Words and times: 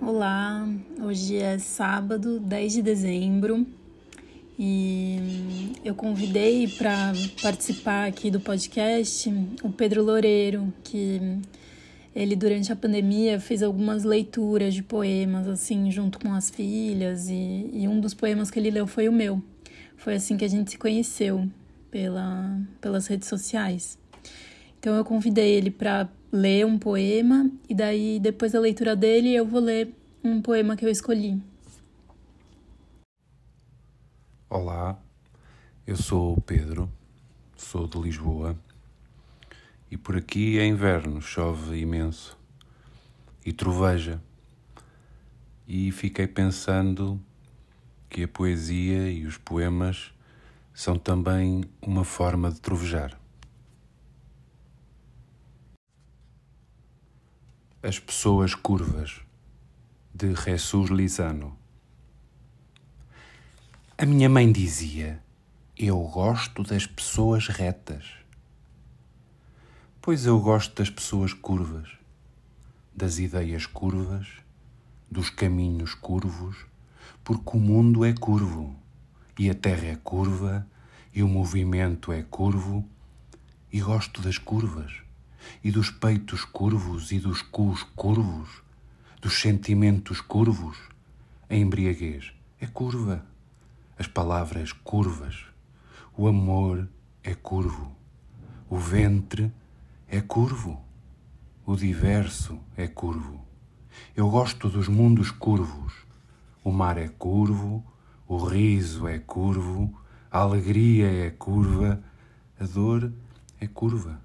Olá, 0.00 0.66
hoje 1.02 1.38
é 1.38 1.58
sábado, 1.58 2.38
10 2.38 2.74
de 2.74 2.82
dezembro, 2.82 3.66
e 4.56 5.72
eu 5.84 5.92
convidei 5.92 6.68
para 6.68 7.12
participar 7.42 8.06
aqui 8.06 8.30
do 8.30 8.38
podcast 8.38 9.28
o 9.60 9.70
Pedro 9.70 10.04
Loureiro, 10.04 10.72
que 10.84 11.20
ele 12.14 12.36
durante 12.36 12.72
a 12.72 12.76
pandemia 12.76 13.40
fez 13.40 13.60
algumas 13.60 14.04
leituras 14.04 14.72
de 14.72 14.84
poemas 14.84 15.48
assim 15.48 15.90
junto 15.90 16.20
com 16.20 16.32
as 16.32 16.48
filhas 16.48 17.28
e, 17.28 17.68
e 17.72 17.88
um 17.88 18.00
dos 18.00 18.14
poemas 18.14 18.52
que 18.52 18.58
ele 18.58 18.70
leu 18.70 18.86
foi 18.86 19.08
o 19.08 19.12
meu. 19.12 19.42
Foi 19.96 20.14
assim 20.14 20.36
que 20.36 20.44
a 20.44 20.48
gente 20.48 20.70
se 20.70 20.78
conheceu 20.78 21.48
pela, 21.90 22.56
pelas 22.80 23.08
redes 23.08 23.28
sociais. 23.28 23.98
Então 24.78 24.94
eu 24.94 25.04
convidei 25.04 25.54
ele 25.54 25.72
para 25.72 26.08
ler 26.32 26.66
um 26.66 26.78
poema 26.78 27.50
e 27.68 27.74
daí 27.74 28.18
depois 28.20 28.52
da 28.52 28.60
leitura 28.60 28.94
dele 28.94 29.34
eu 29.34 29.46
vou 29.46 29.60
ler 29.60 29.94
um 30.22 30.42
poema 30.42 30.76
que 30.76 30.84
eu 30.84 30.90
escolhi. 30.90 31.40
Olá, 34.50 34.98
eu 35.86 35.96
sou 35.96 36.34
o 36.34 36.40
Pedro, 36.40 36.90
sou 37.56 37.86
de 37.86 37.98
Lisboa 37.98 38.56
e 39.90 39.96
por 39.96 40.16
aqui 40.16 40.58
é 40.58 40.66
inverno, 40.66 41.20
chove 41.20 41.78
imenso 41.78 42.36
e 43.44 43.52
troveja. 43.52 44.20
E 45.66 45.90
fiquei 45.92 46.26
pensando 46.26 47.20
que 48.08 48.24
a 48.24 48.28
poesia 48.28 49.10
e 49.10 49.26
os 49.26 49.36
poemas 49.36 50.12
são 50.72 50.98
também 50.98 51.64
uma 51.82 52.04
forma 52.04 52.50
de 52.50 52.60
trovejar. 52.60 53.17
As 57.80 57.96
pessoas 57.96 58.56
curvas, 58.56 59.20
de 60.12 60.34
Jesus 60.34 60.90
Lizano. 60.90 61.56
A 63.96 64.04
minha 64.04 64.28
mãe 64.28 64.50
dizia: 64.50 65.22
Eu 65.76 66.00
gosto 66.00 66.64
das 66.64 66.88
pessoas 66.88 67.46
retas. 67.46 68.04
Pois 70.02 70.26
eu 70.26 70.40
gosto 70.40 70.74
das 70.74 70.90
pessoas 70.90 71.32
curvas, 71.32 71.88
das 72.92 73.20
ideias 73.20 73.64
curvas, 73.64 74.26
dos 75.08 75.30
caminhos 75.30 75.94
curvos, 75.94 76.56
porque 77.22 77.56
o 77.56 77.60
mundo 77.60 78.04
é 78.04 78.12
curvo, 78.12 78.74
e 79.38 79.48
a 79.48 79.54
terra 79.54 79.86
é 79.86 79.94
curva, 79.94 80.66
e 81.14 81.22
o 81.22 81.28
movimento 81.28 82.10
é 82.10 82.24
curvo, 82.24 82.84
e 83.72 83.80
gosto 83.80 84.20
das 84.20 84.36
curvas, 84.36 85.07
e 85.62 85.70
dos 85.70 85.90
peitos 85.90 86.44
curvos 86.44 87.12
e 87.12 87.18
dos 87.18 87.42
cus 87.42 87.82
curvos, 87.94 88.62
dos 89.20 89.40
sentimentos 89.40 90.20
curvos. 90.20 90.76
A 91.48 91.54
embriaguez 91.54 92.32
é 92.60 92.66
curva, 92.66 93.24
as 93.98 94.06
palavras 94.06 94.72
curvas, 94.72 95.44
o 96.16 96.28
amor 96.28 96.88
é 97.22 97.34
curvo, 97.34 97.96
o 98.68 98.76
ventre 98.76 99.52
é 100.08 100.20
curvo, 100.20 100.82
o 101.64 101.76
diverso 101.76 102.58
é 102.76 102.86
curvo. 102.86 103.44
Eu 104.16 104.30
gosto 104.30 104.68
dos 104.68 104.88
mundos 104.88 105.30
curvos. 105.30 105.92
O 106.64 106.72
mar 106.72 106.98
é 106.98 107.08
curvo, 107.08 107.84
o 108.26 108.36
riso 108.36 109.06
é 109.06 109.18
curvo, 109.18 109.94
a 110.30 110.40
alegria 110.40 111.10
é 111.26 111.30
curva, 111.30 112.02
a 112.60 112.64
dor 112.64 113.12
é 113.60 113.66
curva. 113.66 114.20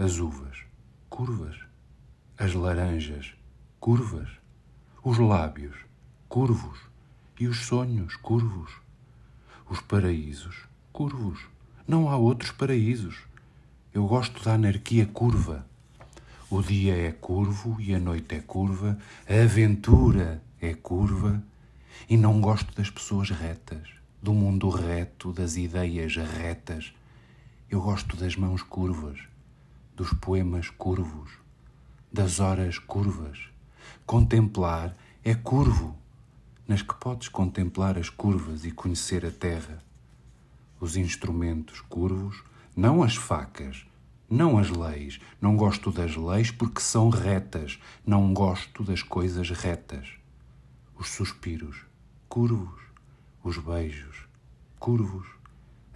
As 0.00 0.20
uvas, 0.20 0.58
curvas. 1.10 1.56
As 2.38 2.54
laranjas, 2.54 3.34
curvas. 3.80 4.28
Os 5.02 5.18
lábios, 5.18 5.74
curvos. 6.28 6.78
E 7.40 7.48
os 7.48 7.66
sonhos, 7.66 8.14
curvos. 8.14 8.70
Os 9.68 9.80
paraísos, 9.80 10.68
curvos. 10.92 11.40
Não 11.84 12.08
há 12.08 12.16
outros 12.16 12.52
paraísos. 12.52 13.24
Eu 13.92 14.06
gosto 14.06 14.40
da 14.44 14.54
anarquia 14.54 15.04
curva. 15.04 15.66
O 16.48 16.62
dia 16.62 16.96
é 16.96 17.10
curvo 17.10 17.80
e 17.80 17.92
a 17.92 17.98
noite 17.98 18.36
é 18.36 18.40
curva, 18.40 18.96
a 19.28 19.42
aventura 19.42 20.40
é 20.60 20.74
curva, 20.74 21.42
e 22.08 22.16
não 22.16 22.40
gosto 22.40 22.72
das 22.76 22.88
pessoas 22.88 23.30
retas, 23.30 23.88
do 24.22 24.32
mundo 24.32 24.68
reto, 24.68 25.32
das 25.32 25.56
ideias 25.56 26.14
retas. 26.14 26.94
Eu 27.68 27.80
gosto 27.80 28.16
das 28.16 28.36
mãos 28.36 28.62
curvas, 28.62 29.18
dos 29.98 30.12
poemas 30.12 30.70
curvos, 30.70 31.32
das 32.12 32.38
horas 32.38 32.78
curvas. 32.78 33.50
Contemplar 34.06 34.96
é 35.24 35.34
curvo, 35.34 35.98
nas 36.68 36.82
que 36.82 36.94
podes 36.94 37.26
contemplar 37.26 37.98
as 37.98 38.08
curvas 38.08 38.64
e 38.64 38.70
conhecer 38.70 39.26
a 39.26 39.30
terra. 39.32 39.82
Os 40.78 40.96
instrumentos 40.96 41.80
curvos, 41.80 42.44
não 42.76 43.02
as 43.02 43.16
facas, 43.16 43.84
não 44.30 44.56
as 44.56 44.70
leis. 44.70 45.18
Não 45.40 45.56
gosto 45.56 45.90
das 45.90 46.14
leis 46.14 46.52
porque 46.52 46.80
são 46.80 47.10
retas. 47.10 47.80
Não 48.06 48.32
gosto 48.32 48.84
das 48.84 49.02
coisas 49.02 49.50
retas. 49.50 50.10
Os 50.96 51.08
suspiros, 51.08 51.76
curvos. 52.28 52.80
Os 53.42 53.58
beijos, 53.58 54.28
curvos. 54.78 55.26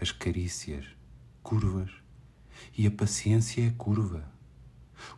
As 0.00 0.10
carícias, 0.10 0.86
curvas. 1.40 2.01
E 2.76 2.86
a 2.86 2.90
paciência 2.90 3.66
é 3.66 3.70
curva. 3.70 4.24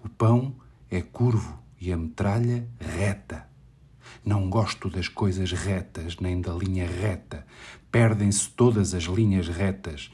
O 0.03 0.09
pão 0.09 0.55
é 0.91 1.01
curvo 1.01 1.59
e 1.81 1.93
a 1.93 1.97
metralha 1.97 2.67
reta. 2.79 3.47
Não 4.25 4.49
gosto 4.49 4.89
das 4.89 5.09
coisas 5.09 5.53
retas, 5.53 6.17
nem 6.19 6.41
da 6.41 6.53
linha 6.53 6.87
reta. 6.87 7.47
Perdem-se 7.91 8.49
todas 8.51 8.95
as 8.95 9.05
linhas 9.05 9.49
retas. 9.49 10.11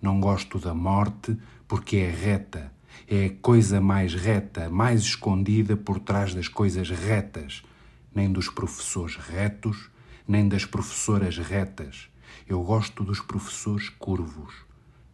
Não 0.00 0.20
gosto 0.20 0.58
da 0.58 0.74
morte 0.74 1.36
porque 1.68 1.96
é 1.98 2.10
reta. 2.10 2.72
É 3.08 3.26
a 3.26 3.30
coisa 3.40 3.80
mais 3.80 4.14
reta, 4.14 4.68
mais 4.68 5.02
escondida 5.02 5.76
por 5.76 5.98
trás 6.00 6.34
das 6.34 6.48
coisas 6.48 6.90
retas. 6.90 7.62
Nem 8.14 8.30
dos 8.30 8.48
professores 8.48 9.16
retos, 9.16 9.90
nem 10.26 10.48
das 10.48 10.64
professoras 10.64 11.38
retas. 11.38 12.08
Eu 12.48 12.62
gosto 12.62 13.04
dos 13.04 13.20
professores 13.20 13.88
curvos, 13.88 14.54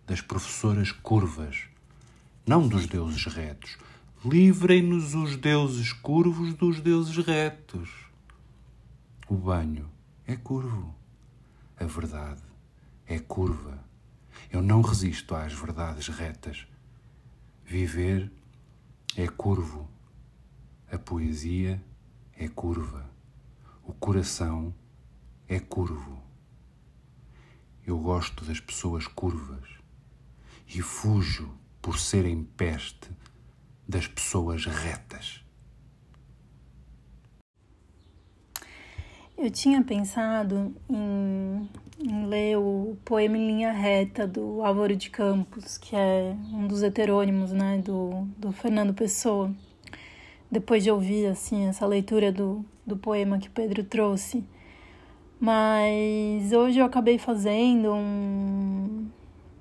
das 0.08 0.22
professoras 0.22 0.90
curvas, 0.90 1.64
não 2.46 2.66
dos 2.66 2.86
deuses 2.86 3.26
retos. 3.26 3.76
Livrem-nos 4.24 5.14
os 5.14 5.36
deuses 5.36 5.92
curvos 5.92 6.54
dos 6.54 6.80
deuses 6.80 7.14
retos. 7.18 7.90
O 9.28 9.36
banho 9.36 9.86
é 10.26 10.34
curvo. 10.34 10.94
A 11.78 11.84
verdade 11.84 12.40
é 13.06 13.18
curva. 13.18 13.84
Eu 14.50 14.62
não 14.62 14.80
resisto 14.80 15.34
às 15.34 15.52
verdades 15.52 16.08
retas. 16.08 16.66
Viver 17.66 18.32
é 19.14 19.28
curvo. 19.28 19.86
A 20.90 20.98
poesia 20.98 21.84
é 22.34 22.48
curva. 22.48 23.04
O 23.84 23.92
coração 23.92 24.74
é 25.46 25.60
curvo. 25.60 26.18
Eu 27.86 27.98
gosto 27.98 28.42
das 28.46 28.58
pessoas 28.58 29.06
curvas 29.06 29.77
e 30.68 30.82
fujo 30.82 31.50
por 31.80 31.98
serem 31.98 32.44
peste 32.56 33.08
das 33.88 34.06
pessoas 34.06 34.66
retas. 34.66 35.42
Eu 39.36 39.50
tinha 39.50 39.82
pensado 39.82 40.74
em, 40.90 41.68
em, 42.00 42.26
ler 42.26 42.58
o 42.58 42.98
poema 43.04 43.38
em 43.38 43.46
linha 43.46 43.72
reta 43.72 44.26
do 44.26 44.62
Álvaro 44.64 44.96
de 44.96 45.08
Campos, 45.10 45.78
que 45.78 45.94
é 45.94 46.34
um 46.52 46.66
dos 46.66 46.82
heterônimos 46.82 47.52
né, 47.52 47.78
do, 47.78 48.26
do 48.36 48.50
Fernando 48.50 48.92
Pessoa. 48.92 49.54
Depois 50.50 50.82
de 50.82 50.90
ouvir 50.90 51.26
assim 51.26 51.66
essa 51.66 51.86
leitura 51.86 52.32
do, 52.32 52.64
do 52.84 52.96
poema 52.96 53.38
que 53.38 53.46
o 53.46 53.52
Pedro 53.52 53.84
trouxe. 53.84 54.44
Mas 55.38 56.52
hoje 56.52 56.80
eu 56.80 56.84
acabei 56.84 57.16
fazendo 57.16 57.92
um, 57.94 58.57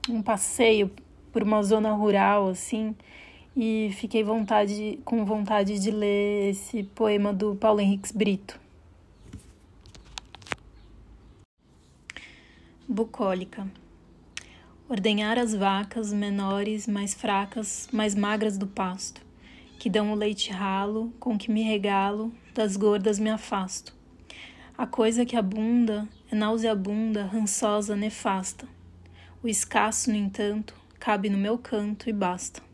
um 0.10 0.22
passeio 0.22 0.92
por 1.32 1.44
uma 1.44 1.62
zona 1.62 1.92
rural, 1.92 2.50
assim, 2.50 2.96
e 3.56 3.92
fiquei 3.94 4.24
vontade, 4.24 5.00
com 5.04 5.26
vontade 5.26 5.80
de 5.80 5.92
ler 5.92 6.52
esse 6.52 6.84
poema 6.84 7.34
do 7.34 7.56
Paulo 7.56 7.80
Henriques 7.80 8.12
Brito. 8.12 8.60
Bucólica. 12.88 13.68
Ordenhar 14.90 15.38
as 15.38 15.54
vacas 15.54 16.14
menores, 16.14 16.88
mais 16.88 17.14
fracas, 17.14 17.90
mais 17.92 18.16
magras 18.16 18.58
do 18.58 18.66
pasto, 18.66 19.22
que 19.78 19.90
dão 19.90 20.14
o 20.14 20.16
leite 20.16 20.52
ralo, 20.52 21.14
com 21.20 21.38
que 21.38 21.52
me 21.52 21.62
regalo, 21.62 22.32
das 22.54 22.78
gordas 22.78 23.20
me 23.20 23.30
afasto. 23.30 23.94
A 24.78 24.88
coisa 24.88 25.26
que 25.26 25.36
abunda 25.36 26.08
é 26.32 26.36
nauseabunda, 26.36 27.26
rançosa, 27.26 27.96
nefasta. 27.96 28.68
O 29.44 29.48
escasso, 29.48 30.10
no 30.10 30.16
entanto, 30.16 30.74
cabe 31.00 31.30
no 31.30 31.38
meu 31.38 31.60
canto 31.60 32.10
e 32.10 32.14
basta. 32.14 32.67